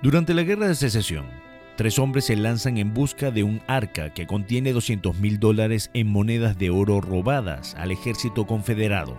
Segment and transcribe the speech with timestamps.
[0.00, 1.26] Durante la Guerra de Secesión,
[1.76, 6.06] tres hombres se lanzan en busca de un arca que contiene 200 mil dólares en
[6.06, 9.16] monedas de oro robadas al ejército confederado.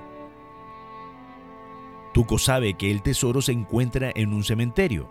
[2.14, 5.10] Tuco sabe que el tesoro se encuentra en un cementerio,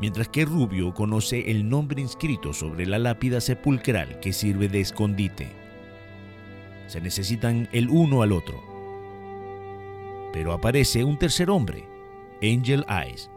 [0.00, 5.48] mientras que Rubio conoce el nombre inscrito sobre la lápida sepulcral que sirve de escondite.
[6.86, 8.62] Se necesitan el uno al otro.
[10.32, 11.84] Pero aparece un tercer hombre,
[12.42, 13.30] Angel Eyes,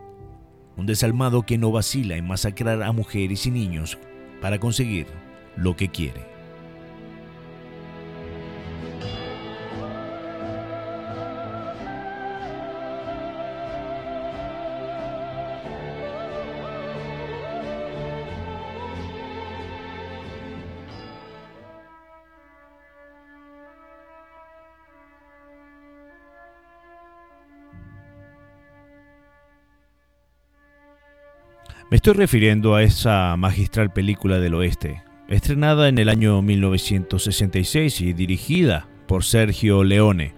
[0.78, 3.98] un desalmado que no vacila en masacrar a mujeres y niños
[4.42, 5.08] para conseguir
[5.56, 6.33] lo que quiere.
[31.94, 38.14] Me estoy refiriendo a esa magistral película del oeste, estrenada en el año 1966 y
[38.14, 40.34] dirigida por Sergio Leone.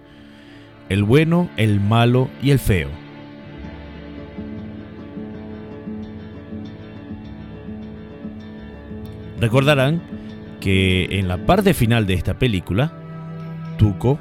[0.90, 2.90] El bueno, el malo y el feo.
[9.40, 10.02] Recordarán
[10.60, 12.92] que en la parte final de esta película,
[13.78, 14.18] Tuco,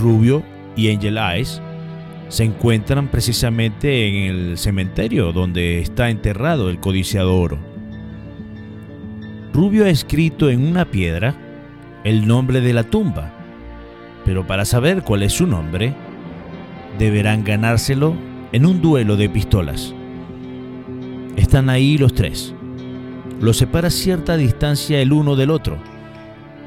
[0.00, 0.42] Rubio
[0.76, 1.60] y Angel Eyes
[2.30, 7.58] se encuentran precisamente en el cementerio donde está enterrado el codiciado oro.
[9.52, 11.34] Rubio ha escrito en una piedra
[12.04, 13.32] el nombre de la tumba,
[14.24, 15.92] pero para saber cuál es su nombre,
[17.00, 18.14] deberán ganárselo
[18.52, 19.92] en un duelo de pistolas.
[21.34, 22.54] Están ahí los tres.
[23.40, 25.78] Los separa cierta distancia el uno del otro.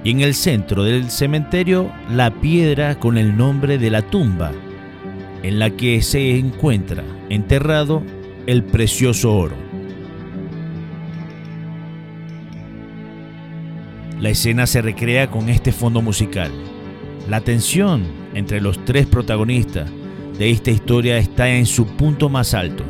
[0.04, 4.52] Y en el centro del cementerio, la piedra con el nombre de la tumba
[5.44, 8.02] en la que se encuentra enterrado
[8.48, 9.56] el precioso oro.
[14.20, 16.50] La escena se recrea con este fondo musical.
[17.30, 19.92] La tensión entre los tres protagonistas
[20.38, 22.86] de esta historia está en su punto más alto.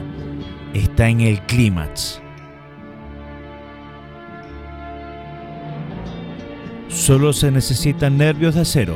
[0.75, 2.21] Está en el clímax.
[6.87, 8.95] Solo se necesitan nervios de acero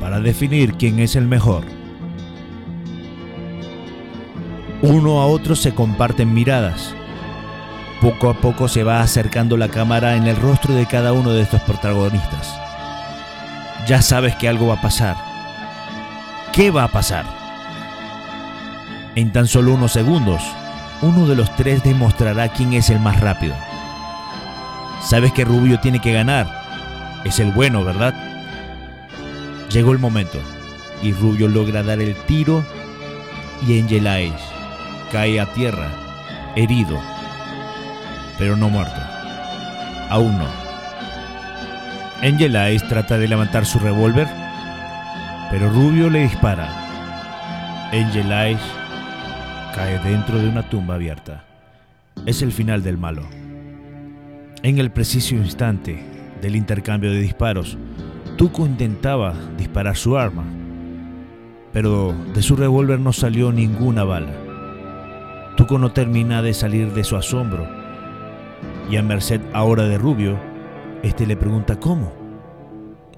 [0.00, 1.81] para definir quién es el mejor.
[4.82, 6.92] Uno a otro se comparten miradas.
[8.00, 11.42] Poco a poco se va acercando la cámara en el rostro de cada uno de
[11.42, 12.52] estos protagonistas.
[13.86, 15.16] Ya sabes que algo va a pasar.
[16.52, 17.24] ¿Qué va a pasar?
[19.14, 20.42] En tan solo unos segundos,
[21.00, 23.54] uno de los tres demostrará quién es el más rápido.
[25.00, 26.48] Sabes que Rubio tiene que ganar.
[27.24, 28.14] Es el bueno, ¿verdad?
[29.70, 30.40] Llegó el momento
[31.04, 32.64] y Rubio logra dar el tiro
[33.64, 34.51] y Angel Eyes
[35.12, 35.90] cae a tierra,
[36.56, 36.98] herido,
[38.38, 38.98] pero no muerto.
[40.08, 40.46] Aún no.
[42.22, 44.26] Angel Eyes trata de levantar su revólver,
[45.50, 47.90] pero Rubio le dispara.
[47.92, 48.62] Angel Eyes
[49.74, 51.44] cae dentro de una tumba abierta.
[52.24, 53.28] Es el final del malo.
[54.62, 56.02] En el preciso instante
[56.40, 57.76] del intercambio de disparos,
[58.38, 60.44] Tuco intentaba disparar su arma,
[61.70, 64.41] pero de su revólver no salió ninguna bala.
[65.56, 67.68] Tuco no termina de salir de su asombro.
[68.90, 70.38] Y a merced ahora de Rubio,
[71.02, 72.12] este le pregunta cómo.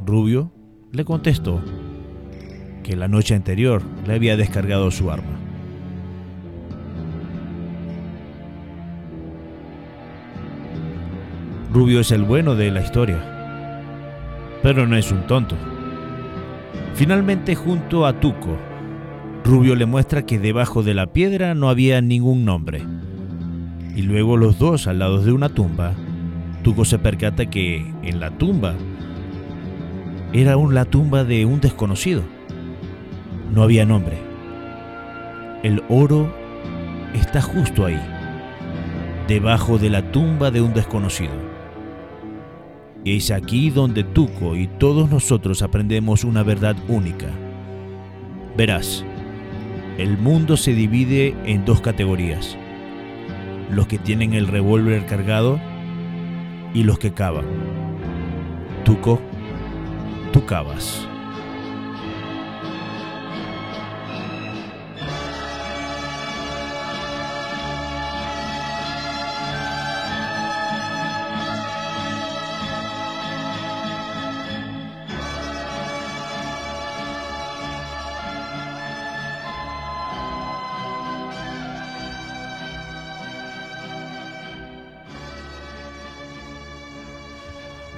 [0.05, 0.51] Rubio
[0.93, 1.63] le contestó
[2.83, 5.39] que la noche anterior le había descargado su arma.
[11.73, 13.19] Rubio es el bueno de la historia,
[14.63, 15.57] pero no es un tonto.
[16.95, 18.57] Finalmente junto a Tuco
[19.45, 22.83] Rubio le muestra que debajo de la piedra no había ningún nombre.
[23.95, 25.93] Y luego los dos al lado de una tumba,
[26.63, 28.75] Tuco se percata que en la tumba
[30.33, 32.23] era la tumba de un desconocido.
[33.53, 34.17] No había nombre.
[35.63, 36.35] El oro
[37.15, 38.01] está justo ahí,
[39.29, 41.35] debajo de la tumba de un desconocido.
[43.05, 47.27] Es aquí donde Tuco y todos nosotros aprendemos una verdad única.
[48.57, 49.05] Verás,
[49.99, 52.57] el mundo se divide en dos categorías.
[53.71, 55.61] Los que tienen el revólver cargado
[56.75, 57.47] y los que cavan.
[58.85, 59.21] Tuco,
[60.33, 61.09] tú cavas.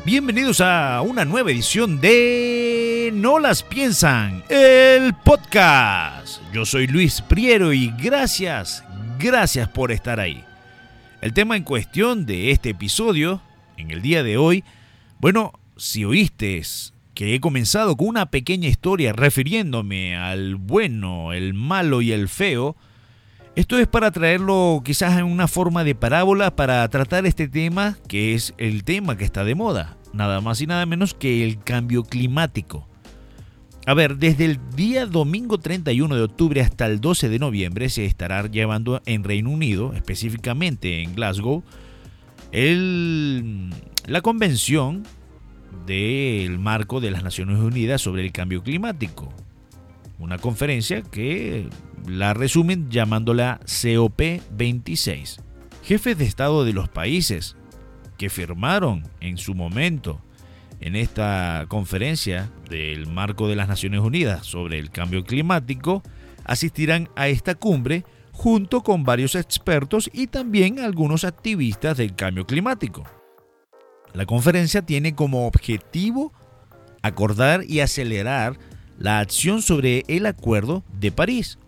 [0.07, 6.41] Bienvenidos a una nueva edición de No las piensan, el podcast.
[6.53, 8.85] Yo soy Luis Priero y gracias,
[9.19, 10.45] gracias por estar ahí.
[11.21, 13.43] El tema en cuestión de este episodio,
[13.77, 14.63] en el día de hoy,
[15.19, 16.63] bueno, si oíste
[17.15, 22.77] que he comenzado con una pequeña historia refiriéndome al bueno, el malo y el feo,
[23.57, 28.35] esto es para traerlo quizás en una forma de parábola para tratar este tema que
[28.35, 32.05] es el tema que está de moda, nada más y nada menos que el cambio
[32.05, 32.87] climático.
[33.87, 38.05] A ver, desde el día domingo 31 de octubre hasta el 12 de noviembre se
[38.05, 41.63] estará llevando en Reino Unido, específicamente en Glasgow,
[42.53, 45.05] la convención
[45.87, 49.33] del marco de las Naciones Unidas sobre el cambio climático.
[50.19, 51.69] Una conferencia que
[52.09, 55.41] la resumen llamándola COP26.
[55.85, 57.55] Jefes de Estado de los países
[58.17, 60.21] que firmaron en su momento
[60.81, 66.03] en esta conferencia del marco de las Naciones Unidas sobre el cambio climático
[66.45, 73.05] asistirán a esta cumbre junto con varios expertos y también algunos activistas del cambio climático.
[74.13, 76.33] La conferencia tiene como objetivo
[77.03, 78.59] acordar y acelerar
[78.99, 81.59] la acción sobre el Acuerdo de París.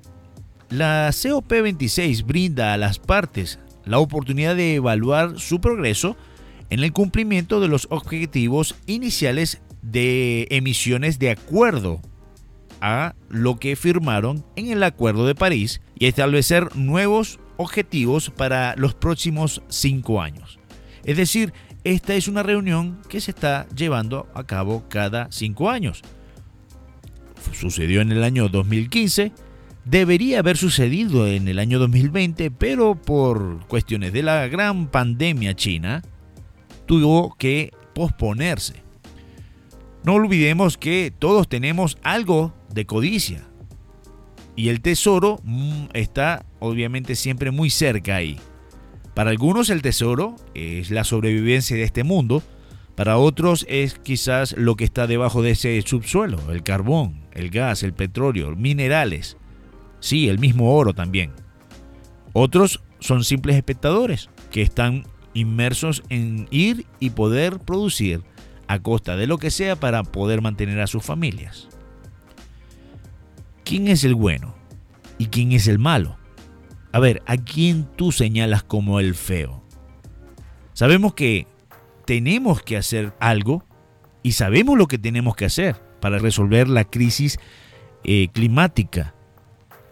[0.70, 6.16] La COP26 brinda a las partes la oportunidad de evaluar su progreso
[6.70, 12.00] en el cumplimiento de los objetivos iniciales de emisiones de acuerdo
[12.80, 18.94] a lo que firmaron en el Acuerdo de París y establecer nuevos objetivos para los
[18.94, 20.58] próximos cinco años.
[21.04, 21.52] Es decir,
[21.84, 26.02] esta es una reunión que se está llevando a cabo cada cinco años.
[27.52, 29.32] Sucedió en el año 2015,
[29.84, 36.02] debería haber sucedido en el año 2020, pero por cuestiones de la gran pandemia china,
[36.88, 38.82] tuvo que posponerse.
[40.02, 43.46] No olvidemos que todos tenemos algo de codicia.
[44.56, 48.40] Y el tesoro mm, está obviamente siempre muy cerca ahí.
[49.14, 52.42] Para algunos el tesoro es la sobrevivencia de este mundo,
[52.96, 57.82] para otros es quizás lo que está debajo de ese subsuelo, el carbón, el gas,
[57.82, 59.36] el petróleo, minerales.
[60.00, 61.32] Sí, el mismo oro también.
[62.32, 65.04] Otros son simples espectadores que están
[65.34, 68.22] inmersos en ir y poder producir
[68.66, 71.68] a costa de lo que sea para poder mantener a sus familias.
[73.64, 74.54] ¿Quién es el bueno
[75.18, 76.16] y quién es el malo?
[76.92, 79.62] A ver, ¿a quién tú señalas como el feo?
[80.72, 81.46] Sabemos que
[82.04, 83.64] tenemos que hacer algo
[84.22, 87.38] y sabemos lo que tenemos que hacer para resolver la crisis
[88.04, 89.14] eh, climática.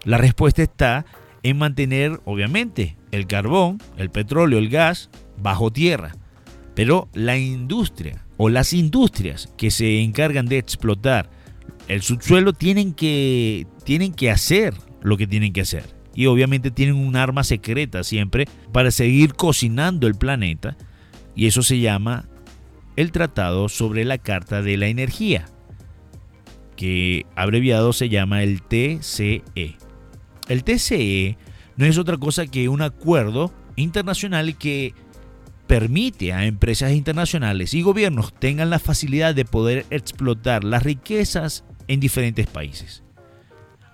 [0.03, 1.05] La respuesta está
[1.43, 6.15] en mantener, obviamente, el carbón, el petróleo, el gas bajo tierra.
[6.75, 11.29] Pero la industria o las industrias que se encargan de explotar
[11.87, 16.95] el subsuelo tienen que, tienen que hacer lo que tienen que hacer y obviamente tienen
[16.95, 20.75] un arma secreta siempre para seguir cocinando el planeta
[21.35, 22.25] y eso se llama
[22.95, 25.45] el Tratado sobre la Carta de la Energía,
[26.75, 29.77] que abreviado se llama el TCE.
[30.47, 31.37] El TCE
[31.75, 34.95] no es otra cosa que un acuerdo internacional que
[35.67, 41.99] permite a empresas internacionales y gobiernos tengan la facilidad de poder explotar las riquezas en
[41.99, 43.03] diferentes países.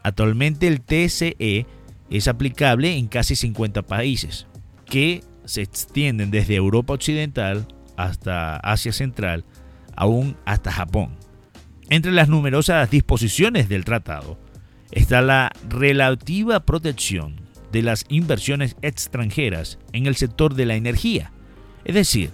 [0.03, 1.65] Actualmente el TCE
[2.09, 4.47] es aplicable en casi 50 países,
[4.85, 9.45] que se extienden desde Europa Occidental hasta Asia Central,
[9.95, 11.17] aún hasta Japón.
[11.89, 14.39] Entre las numerosas disposiciones del tratado
[14.91, 21.31] está la relativa protección de las inversiones extranjeras en el sector de la energía.
[21.85, 22.31] Es decir,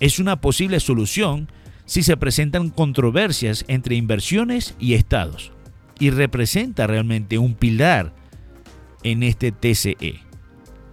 [0.00, 1.48] es una posible solución
[1.86, 5.52] si se presentan controversias entre inversiones y estados
[5.98, 8.12] y representa realmente un pilar
[9.02, 10.20] en este TCE.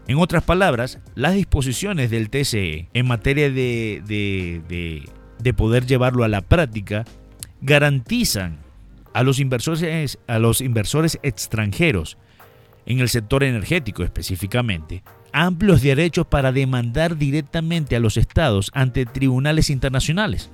[0.07, 4.01] En otras palabras, las disposiciones del TCE en materia de,
[5.39, 7.05] de, poder llevarlo a la práctica
[7.61, 8.59] garantizan
[9.13, 12.17] a los, inversores, a los inversores extranjeros
[12.85, 19.69] en el sector energético específicamente amplios derechos para demandar directamente a los estados ante tribunales
[19.69, 20.49] internacionales.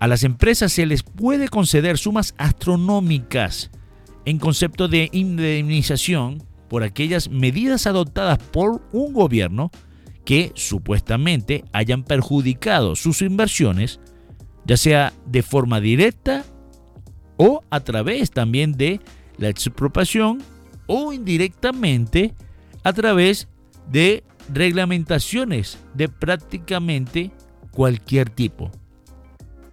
[0.00, 3.70] A las empresas se les puede conceder sumas astronómicas
[4.24, 9.70] en concepto de indemnización por aquellas medidas adoptadas por un gobierno
[10.24, 13.98] que supuestamente hayan perjudicado sus inversiones,
[14.66, 16.44] ya sea de forma directa
[17.38, 19.00] o a través también de
[19.38, 20.42] la expropiación
[20.86, 22.34] o indirectamente
[22.84, 23.48] a través
[23.90, 27.30] de reglamentaciones de prácticamente
[27.70, 28.70] cualquier tipo.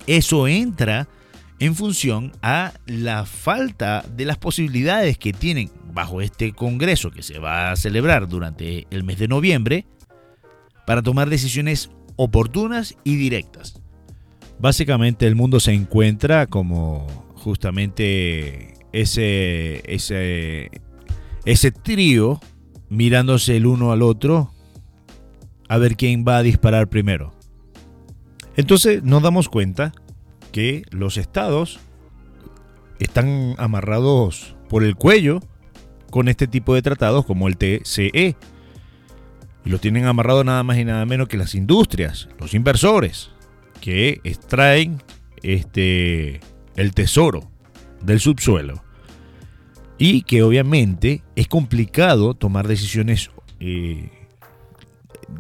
[0.08, 1.08] eso entra
[1.60, 7.40] en función a la falta de las posibilidades que tienen bajo este Congreso que se
[7.40, 9.86] va a celebrar durante el mes de noviembre
[10.86, 13.82] para tomar decisiones oportunas y directas.
[14.60, 20.70] Básicamente el mundo se encuentra como justamente ese, ese,
[21.46, 22.40] ese trío
[22.90, 24.52] mirándose el uno al otro
[25.68, 27.34] a ver quién va a disparar primero.
[28.56, 29.94] Entonces nos damos cuenta
[30.52, 31.80] que los estados
[33.00, 35.42] están amarrados por el cuello
[36.10, 38.38] con este tipo de tratados como el TCE.
[39.66, 43.32] Y lo tienen amarrado nada más y nada menos que las industrias, los inversores,
[43.82, 45.02] que extraen
[45.42, 46.40] este,
[46.76, 47.50] el tesoro
[48.02, 48.85] del subsuelo.
[49.98, 54.10] Y que obviamente es complicado tomar decisiones eh,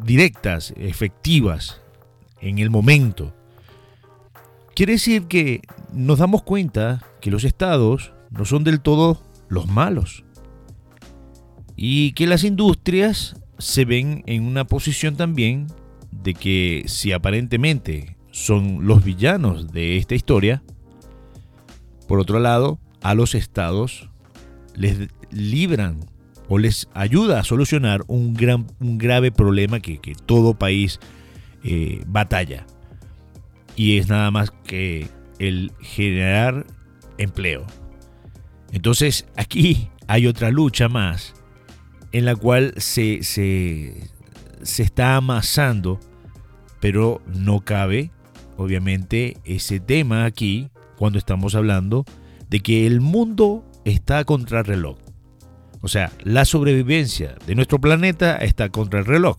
[0.03, 1.81] directas, efectivas,
[2.39, 3.33] en el momento.
[4.75, 5.61] Quiere decir que
[5.93, 10.23] nos damos cuenta que los estados no son del todo los malos.
[11.75, 15.67] Y que las industrias se ven en una posición también
[16.11, 20.63] de que si aparentemente son los villanos de esta historia,
[22.07, 24.09] por otro lado, a los estados
[24.75, 25.99] les libran
[26.47, 30.99] o les ayuda a solucionar un, gran, un grave problema que, todo país
[31.63, 32.65] eh, batalla.
[33.75, 35.07] Y es nada más que
[35.39, 36.65] el generar
[37.17, 37.65] empleo.
[38.71, 41.33] Entonces aquí hay otra lucha más
[42.11, 44.09] en la cual se, se,
[44.61, 45.99] se está amasando,
[46.79, 48.11] pero no cabe,
[48.57, 52.05] obviamente, ese tema aquí cuando estamos hablando
[52.49, 54.97] de que el mundo está contra el reloj.
[55.81, 59.37] O sea, la sobrevivencia de nuestro planeta está contra el reloj.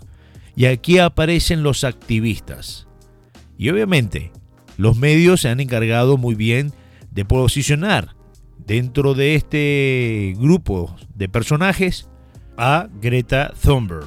[0.54, 2.86] Y aquí aparecen los activistas.
[3.58, 4.32] Y obviamente,
[4.78, 6.72] los medios se han encargado muy bien
[7.10, 8.14] de posicionar
[8.58, 12.08] dentro de este grupo de personajes
[12.56, 14.06] a Greta Thunberg.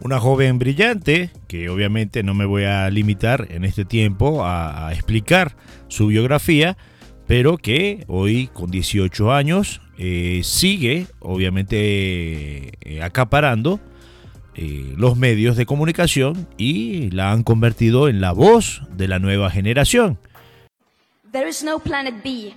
[0.00, 5.56] Una joven brillante, que obviamente no me voy a limitar en este tiempo a, explicar
[5.88, 6.76] su biografía,
[7.26, 11.76] pero que hoy con 18 años eh, sigue obviamente
[12.80, 13.80] eh, acaparando
[14.54, 19.50] eh, los medios de comunicación y la han convertido en la voz de la nueva
[19.50, 20.18] generación.
[21.32, 22.54] There is no planet B.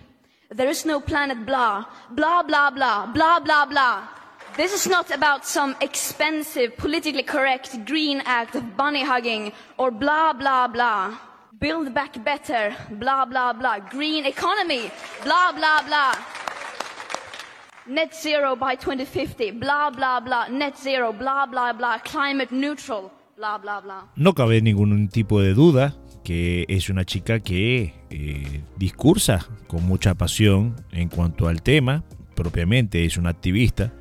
[0.56, 1.86] There is no planet blah.
[2.12, 3.08] Blah, blah, blah.
[3.14, 4.10] Blah, blah, blah.
[4.56, 10.34] This is not about some expensive, politically correct green act of bunny hugging or blah,
[10.34, 11.18] blah, blah.
[11.60, 12.74] Build back better.
[12.90, 13.80] Blah, blah, blah.
[13.92, 14.90] Green economy.
[15.24, 16.14] Blah, blah, blah.
[17.86, 23.58] Net zero by 2050, bla, bla, bla, net zero, bla, bla, bla, climate neutral, bla,
[23.58, 24.08] bla, bla.
[24.16, 30.14] No cabe ningún tipo de duda que es una chica que eh, discursa con mucha
[30.14, 32.04] pasión en cuanto al tema,
[32.36, 33.92] propiamente es una activista,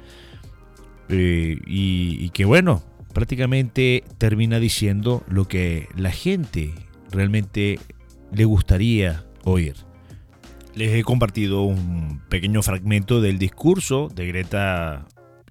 [1.09, 2.83] eh, y, y que bueno,
[3.15, 6.75] prácticamente termina diciendo lo que la gente
[7.11, 7.79] realmente
[8.33, 9.75] le gustaría oír
[10.79, 15.07] les he compartido un pequeño fragmento del discurso de Greta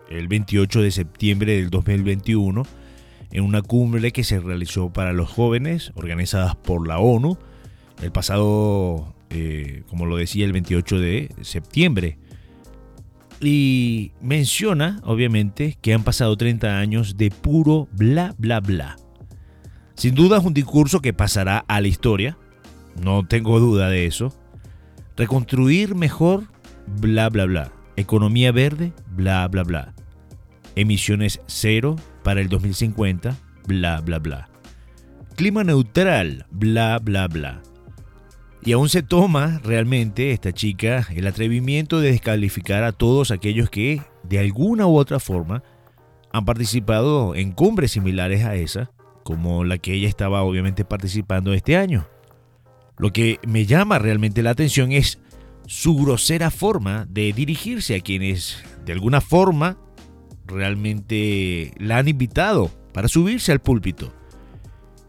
[0.10, 2.64] el 28 de septiembre del 2021
[3.32, 7.38] en una cumbre que se realizó para los jóvenes organizadas por la ONU
[8.02, 12.18] el pasado, eh, como lo decía, el 28 de septiembre.
[13.42, 18.98] Y menciona, obviamente, que han pasado 30 años de puro bla, bla, bla.
[19.98, 22.38] Sin duda es un discurso que pasará a la historia,
[23.04, 24.34] no tengo duda de eso
[25.18, 26.44] Reconstruir mejor,
[26.86, 27.72] bla, bla, bla.
[27.96, 29.96] Economía verde, bla, bla, bla.
[30.76, 33.36] Emisiones cero para el 2050,
[33.66, 34.50] bla, bla, bla.
[35.36, 37.64] Clima neutral, bla, bla, bla.
[38.62, 44.04] Y aún se toma realmente esta chica el atrevimiento de descalificar a todos aquellos que,
[44.22, 45.64] de alguna u otra forma,
[46.32, 48.92] han participado en cumbres similares a esa,
[49.28, 52.08] como la que ella estaba obviamente participando este año.
[52.98, 55.20] Lo que me llama realmente la atención es
[55.66, 59.78] su grosera forma de dirigirse a quienes de alguna forma
[60.46, 64.14] realmente la han invitado para subirse al púlpito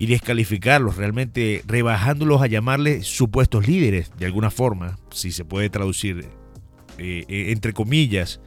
[0.00, 6.26] y descalificarlos, realmente rebajándolos a llamarles supuestos líderes de alguna forma, si se puede traducir
[6.98, 8.40] eh, eh, entre comillas,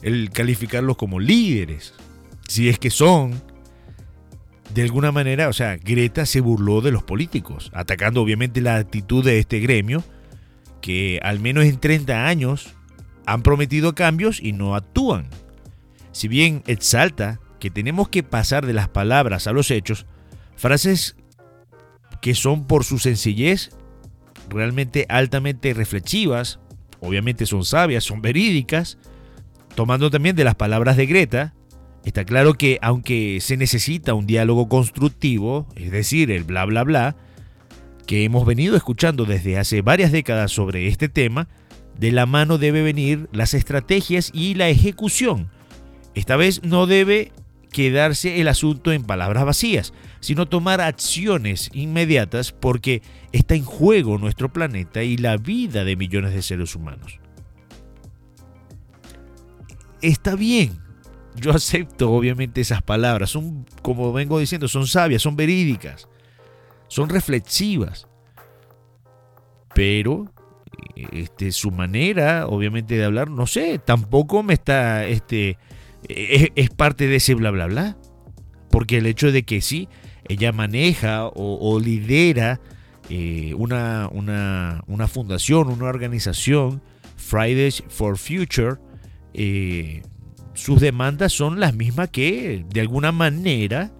[0.00, 1.92] el calificarlos como líderes,
[2.48, 3.42] si es que son,
[4.74, 9.24] de alguna manera, o sea, Greta se burló de los políticos, atacando obviamente la actitud
[9.24, 10.04] de este gremio,
[10.80, 12.74] que al menos en 30 años
[13.26, 15.28] han prometido cambios y no actúan.
[16.12, 20.06] Si bien exalta que tenemos que pasar de las palabras a los hechos,
[20.56, 21.16] frases
[22.20, 23.70] que son por su sencillez
[24.48, 26.58] realmente altamente reflexivas,
[27.00, 28.98] obviamente son sabias, son verídicas,
[29.74, 31.54] tomando también de las palabras de Greta,
[32.08, 37.16] está claro que aunque se necesita un diálogo constructivo, es decir, el bla bla bla,
[38.06, 41.48] que hemos venido escuchando desde hace varias décadas sobre este tema,
[41.98, 45.50] de la mano debe venir las estrategias y la ejecución.
[46.14, 47.32] Esta vez no debe
[47.70, 54.50] quedarse el asunto en palabras vacías, sino tomar acciones inmediatas porque está en juego nuestro
[54.52, 57.20] planeta y la vida de millones de seres humanos.
[60.00, 60.78] Está bien,
[61.40, 66.08] yo acepto obviamente esas palabras, son, como vengo diciendo, son sabias, son verídicas,
[66.88, 68.08] son reflexivas,
[69.74, 70.32] pero
[71.12, 75.58] este, su manera, obviamente, de hablar, no sé, tampoco me está, este,
[76.08, 77.96] es, parte de ese bla, bla, bla.
[78.70, 79.88] Porque el hecho de que sí,
[80.28, 82.60] ella maneja o, lidera
[83.08, 86.82] eh, una, una, una, fundación, una organización,
[87.16, 88.76] Fridays for Future,
[89.32, 90.02] eh,
[90.58, 93.90] sus demandas son las mismas que, de alguna manera,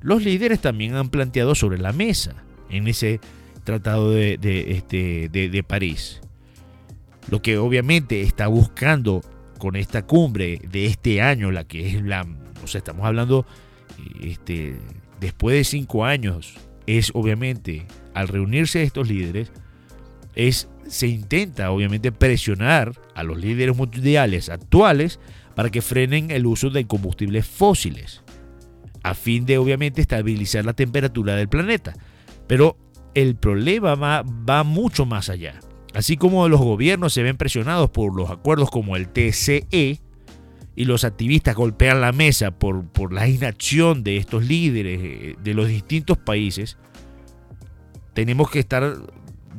[0.00, 2.34] los líderes también han planteado sobre la mesa
[2.68, 3.20] en ese
[3.64, 4.38] tratado de,
[4.68, 6.20] este, de París.
[7.30, 9.22] Lo que obviamente está buscando
[9.58, 12.26] con esta cumbre de este año, la que es la,
[12.64, 13.46] o sea, estamos hablando
[14.20, 14.76] este,
[15.20, 16.54] después de cinco años,
[16.86, 19.52] es obviamente al reunirse estos líderes,
[20.34, 25.20] es, se intenta obviamente presionar a los líderes mundiales actuales
[25.60, 28.22] para que frenen el uso de combustibles fósiles,
[29.02, 31.92] a fin de obviamente estabilizar la temperatura del planeta.
[32.46, 32.78] Pero
[33.12, 35.60] el problema va, mucho más allá.
[35.92, 40.00] Así como los gobiernos se ven presionados por los acuerdos como el TCE
[40.76, 45.52] y los activistas golpean la mesa por, por la inacción de estos líderes eh, de
[45.52, 46.78] los distintos países,
[48.14, 48.96] tenemos que estar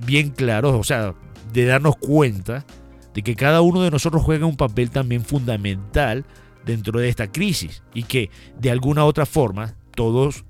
[0.04, 1.14] bien claros, o sea,
[1.54, 2.66] de darnos cuenta
[3.14, 6.26] de que cada uno de nosotros juega un papel también fundamental
[6.66, 10.46] dentro de esta crisis y que de alguna otra forma todos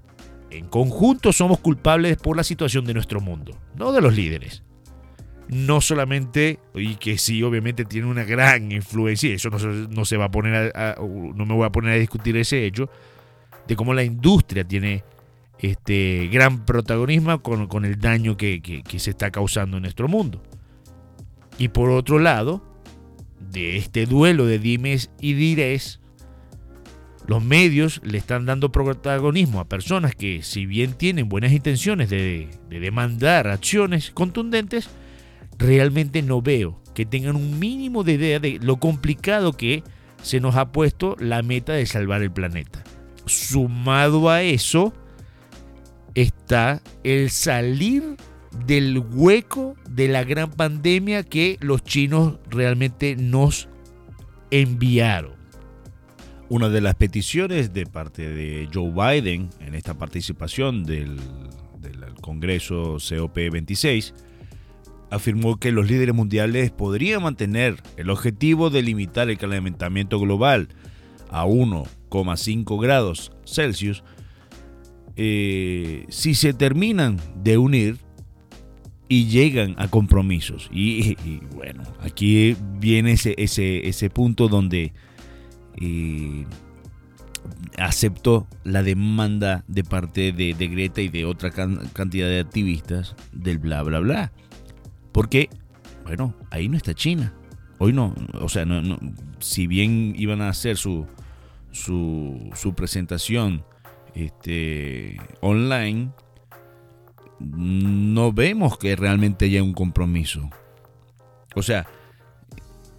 [0.50, 4.63] en conjunto somos culpables por la situación de nuestro mundo, no de los líderes
[5.52, 10.26] no solamente, y que sí, obviamente tiene una gran influencia, y eso no, se va
[10.26, 12.89] a poner a, no me voy a poner a discutir ese hecho,
[13.67, 15.04] de cómo la industria tiene
[15.60, 20.41] este gran protagonismo con, el daño que, que, se está causando en nuestro mundo.
[21.62, 22.63] Y por otro lado,
[23.52, 26.00] de este duelo de dimes y dires,
[27.28, 32.50] los medios le están dando protagonismo a personas que, si bien tienen buenas intenciones de,
[32.67, 34.89] de demandar acciones contundentes,
[35.60, 39.84] realmente no veo que tengan un mínimo de idea de lo complicado que
[40.24, 42.84] se nos ha puesto la meta de salvar el planeta.
[43.28, 44.95] Sumado a eso
[46.15, 48.17] está el salir
[48.66, 53.70] del hueco de la gran pandemia que los chinos realmente nos
[54.52, 55.34] enviaron.
[56.50, 61.18] Una de las peticiones de parte de Joe Biden en esta participación del,
[62.22, 64.14] Congreso COP26
[65.10, 70.70] afirmó que los líderes mundiales podrían mantener el objetivo de limitar el calentamiento global
[71.32, 74.04] a 1,5 grados Celsius
[75.16, 77.98] eh, si se terminan de unir
[79.12, 80.69] y llegan a compromisos.
[80.71, 81.17] Y,
[81.54, 84.93] bueno, aquí viene ese, ese, punto donde
[85.82, 86.45] eh,
[87.78, 93.58] aceptó la demanda de parte de, de Greta y de otra cantidad de activistas del
[93.58, 94.32] bla, bla, bla.
[95.12, 95.50] Porque,
[96.06, 97.34] bueno, ahí no está China.
[97.80, 98.97] Hoy no, o sea, no,
[99.39, 101.06] si bien iban a hacer su,
[101.74, 103.65] su, presentación
[104.15, 106.12] este, online,
[107.42, 110.50] no vemos que realmente haya un compromiso.
[111.56, 111.88] O sea,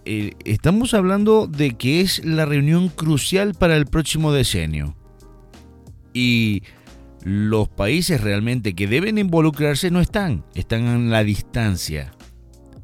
[0.05, 4.95] eh, estamos hablando de que es la reunión crucial para el próximo decenio.
[6.13, 6.63] Y
[7.23, 12.11] los países realmente que deben involucrarse no están, están en la distancia.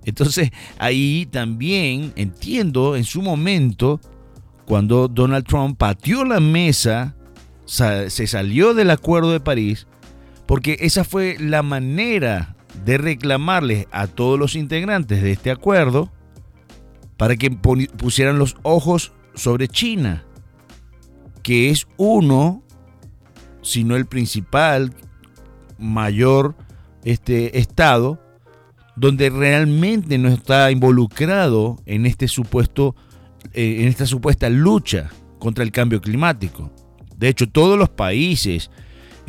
[0.06, 4.00] Entonces ahí también entiendo en su momento
[4.65, 7.15] cuando Donald Trump pateó la mesa,
[7.65, 9.88] se salió del Acuerdo de París,
[10.49, 16.12] porque esa fue la manera de reclamarles a todos los integrantes de este acuerdo
[17.17, 20.25] para que pusieran los ojos sobre China,
[21.43, 22.63] que es uno
[23.62, 24.91] sino el principal,
[25.77, 26.55] mayor
[27.03, 28.19] este, Estado,
[28.95, 32.95] donde realmente no está involucrado en, este supuesto,
[33.53, 36.71] eh, en esta supuesta lucha contra el cambio climático.
[37.17, 38.71] De hecho, todos los países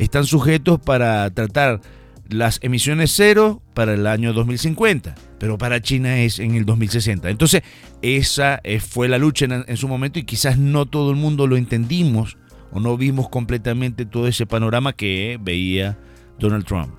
[0.03, 1.79] están sujetos para tratar
[2.27, 7.29] las emisiones cero para el año 2050, pero para China es en el 2060.
[7.29, 7.61] Entonces,
[8.01, 11.55] esa eh, fue la lucha en, su momento y quizás no todo el mundo lo
[11.55, 12.37] entendimos
[12.71, 15.99] o no vimos completamente todo ese panorama que veía
[16.39, 16.95] Donald Trump.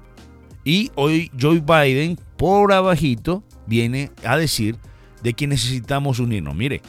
[0.64, 4.76] Y hoy Joe Biden, por abajito, viene a decir
[5.24, 6.54] de que necesitamos unirnos.
[6.54, 6.82] Mire,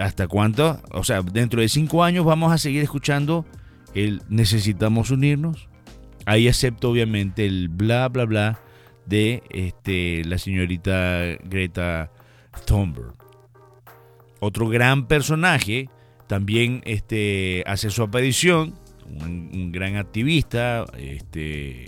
[0.00, 0.80] ¿hasta cuánto?
[0.90, 3.44] O sea, dentro de cinco años vamos a seguir escuchando
[4.04, 5.68] el necesitamos unirnos.
[6.26, 8.60] Ahí acepto obviamente el bla bla bla
[9.06, 12.10] de este, la señorita Greta
[12.66, 13.14] Thunberg.
[14.40, 15.88] Otro gran personaje
[16.26, 18.74] también este, hace su aparición,
[19.06, 21.86] un, gran activista, este,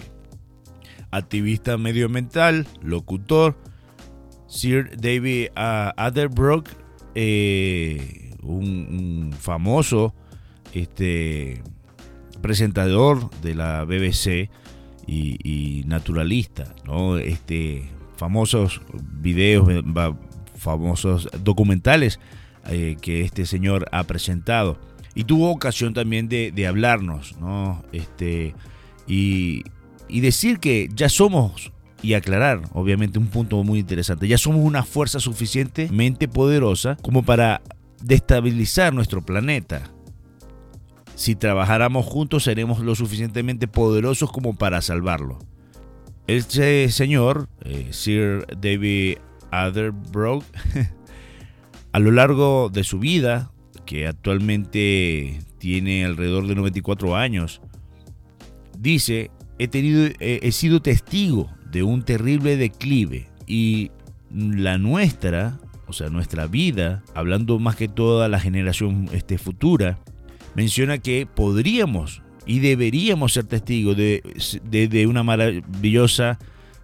[1.10, 3.56] activista medioambiental, locutor,
[4.48, 6.62] Sir David uh,
[7.14, 10.14] eh, un, famoso
[10.72, 11.62] este,
[12.40, 14.50] presentador de la BBC
[15.06, 17.18] y, naturalista, ¿no?
[17.18, 18.80] Este, famosos
[19.20, 19.68] videos,
[20.56, 22.20] famosos documentales
[22.68, 24.78] eh, que este señor ha presentado.
[25.14, 27.82] Y tuvo ocasión también de, hablarnos, ¿no?
[27.92, 28.54] Este,
[29.06, 29.64] y
[30.08, 31.72] decir que ya somos
[32.02, 34.28] y aclarar, obviamente, un punto muy interesante.
[34.28, 37.60] Ya somos una fuerza suficientemente poderosa como para
[38.02, 39.90] destabilizar nuestro planeta.
[41.20, 45.38] Si trabajáramos juntos seremos lo suficientemente poderosos como para salvarlo.
[46.26, 49.18] Este señor, eh, Sir David
[49.50, 50.42] Attenborough,
[51.92, 53.52] a lo largo de su vida,
[53.84, 57.60] que actualmente tiene alrededor de 94 años,
[58.78, 63.90] dice, he, tenido, he sido testigo de un terrible declive y
[64.30, 69.98] la nuestra, o sea, nuestra vida, hablando más que toda la generación este, futura,
[70.54, 76.38] menciona que podríamos y deberíamos ser testigos de, una maravillosa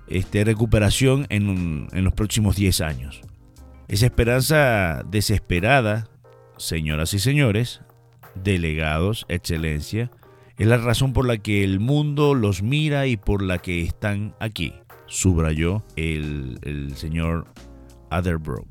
[0.07, 3.21] este, recuperación en, en los próximos 10 años.
[3.89, 6.09] Esa esperanza desesperada,
[6.57, 7.83] señoras y señores,
[8.35, 10.11] delegados, excelencia,
[10.59, 14.35] es la razón por la que el mundo los mira y por la que están
[14.41, 14.73] aquí,
[15.07, 17.47] subrayó el, el señor
[18.11, 18.67] Atherbrook.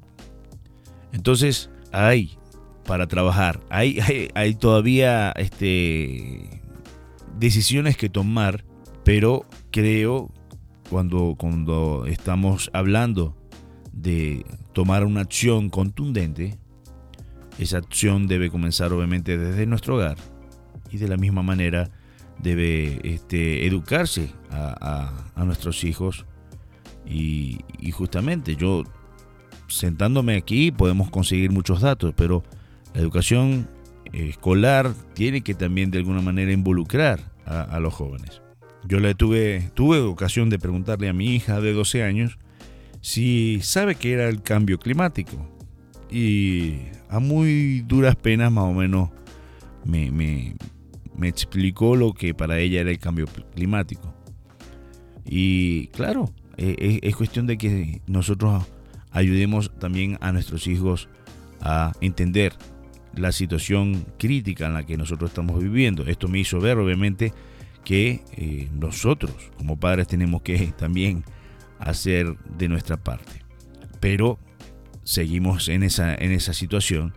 [1.13, 2.38] Entonces, hay
[2.86, 3.60] para trabajar.
[3.69, 4.00] Hay,
[4.36, 6.62] hay, todavía este,
[7.38, 8.63] decisiones que tomar,
[9.04, 10.32] pero creo
[10.89, 13.36] cuando, cuando estamos hablando
[13.91, 16.58] de tomar una acción contundente,
[17.58, 20.17] esa acción debe comenzar obviamente desde nuestro hogar
[20.91, 21.89] y de la misma manera
[22.39, 26.26] debe este, educarse a, nuestros hijos
[27.06, 27.60] y,
[27.91, 28.84] justamente yo
[29.67, 32.43] sentándome aquí podemos conseguir muchos datos, pero
[32.95, 33.67] la educación
[34.13, 38.41] escolar tiene que también de alguna manera involucrar a, los jóvenes.
[38.88, 42.39] Yo le tuve, tuve ocasión de preguntarle a mi hija de 12 años
[43.01, 45.47] si sabe qué era el cambio climático.
[46.10, 46.77] Y
[47.10, 49.10] a muy duras penas más o menos
[49.84, 50.55] me, me,
[51.27, 54.13] explicó lo que para ella era el cambio climático.
[55.25, 58.63] Y claro, es, e, es cuestión de que nosotros
[59.12, 61.10] ayudemos también a nuestros hijos
[61.62, 62.53] a entender
[63.17, 66.04] la situación crítica en la que nosotros estamos viviendo.
[66.06, 67.34] Esto me hizo ver, obviamente,
[67.84, 71.23] que eh, nosotros como padres tenemos que también
[71.80, 73.43] hacer de nuestra parte.
[73.99, 74.39] Pero
[75.04, 77.13] seguimos en esa, en esa situación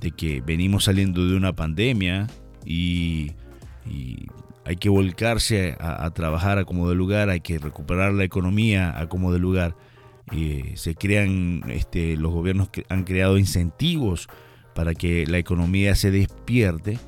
[0.00, 2.26] de que venimos saliendo de una pandemia
[2.64, 3.32] y,
[4.66, 9.08] hay que volcarse a, trabajar a como de lugar, hay que recuperar la economía a
[9.08, 9.74] como de lugar.
[10.30, 14.28] Eh, se crean, este, los gobiernos han creado incentivos
[14.74, 16.98] para que la economía se despierte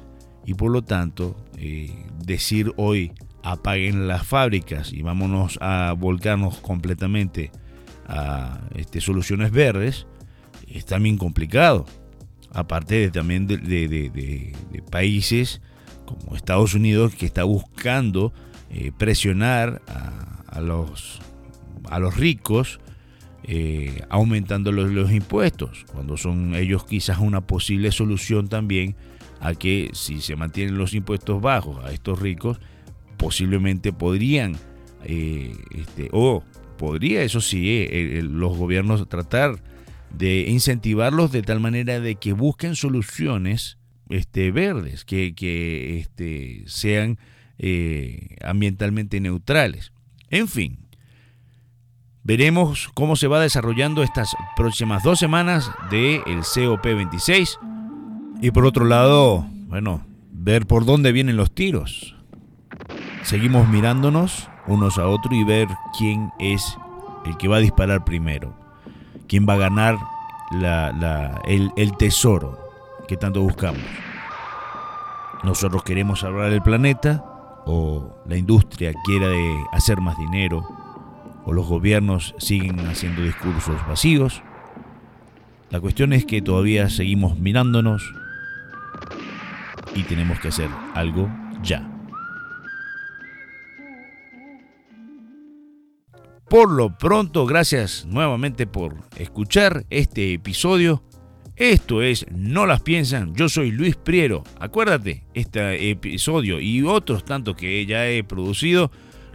[0.45, 7.51] y por lo tanto eh, decir hoy apaguen las fábricas y vámonos a volcarnos completamente
[8.07, 10.07] a este, soluciones verdes
[10.69, 11.87] es también complicado.
[12.53, 14.53] Aparte de, también de,
[14.91, 15.63] países
[16.05, 18.33] como Estados Unidos que está buscando
[18.71, 19.81] eh, presionar
[20.49, 21.21] a, los,
[21.89, 22.79] a los ricos
[23.45, 28.95] eh, aumentando los, impuestos, cuando son ellos quizás una posible solución también
[29.41, 32.61] a que si se mantienen los impuestos bajos a estos ricos,
[33.17, 34.57] posiblemente podrían,
[35.05, 36.45] eh, este, o
[36.79, 39.61] podría, eso sí, eh, los gobiernos tratar
[40.11, 43.79] de incentivarlos de tal manera de que busquen soluciones
[44.09, 47.19] este, verdes, que, este, sean
[48.45, 49.93] ambientalmente neutrales.
[50.31, 50.79] En fin,
[52.25, 57.59] Veremos cómo se va desarrollando estas próximas dos semanas del el COP26.
[58.41, 62.15] Y por otro lado, bueno, ver por dónde vienen los tiros.
[63.25, 65.67] Seguimos mirándonos unos a otros y ver
[65.99, 66.79] quién es
[67.27, 68.55] el que va a disparar primero,
[69.27, 69.99] quién va a ganar
[71.49, 72.57] el, el tesoro
[73.09, 73.83] que tanto buscamos.
[75.43, 77.25] Nosotros queremos salvar el planeta
[77.67, 80.82] o la industria quiere hacer más dinero
[81.45, 84.43] o los gobiernos siguen haciendo discursos vacíos.
[85.71, 88.03] La cuestión es que todavía seguimos mirándonos
[89.95, 91.31] y tenemos que hacer algo
[91.63, 91.89] ya.
[96.53, 101.03] Por lo pronto, gracias nuevamente por escuchar este episodio.
[101.57, 104.45] Esto es No las piensan, yo soy Luis Priero.
[104.61, 108.91] Acuérdate, este episodio y otros tantos que ya he producido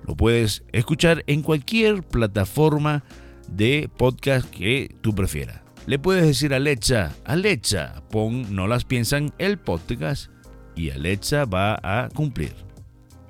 [0.07, 3.03] lo puedes escuchar en cualquier plataforma
[3.49, 5.61] de podcast que tú prefieras.
[5.85, 10.31] Le puedes decir a Alexa, Alexa, pon No las piensan el podcast
[10.75, 12.55] y Alexa va a cumplir.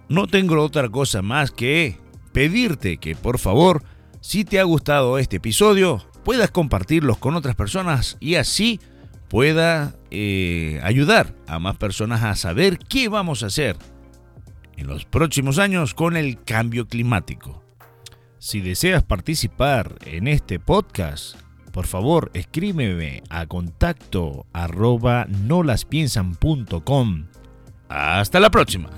[0.07, 1.97] No tengo otra cosa más que
[2.31, 3.83] pedirte que por favor,
[4.21, 8.79] si te ha gustado este episodio, puedas compartirlos con otras personas y así
[9.29, 13.77] pueda eh, ayudar a más personas a saber qué vamos a hacer
[14.77, 17.63] en los próximos años con el cambio climático.
[18.39, 21.35] Si deseas participar en este podcast,
[21.71, 27.27] por favor escríbeme a contacto arroba nolaspiensan.com.
[27.89, 28.89] Hasta la próxima.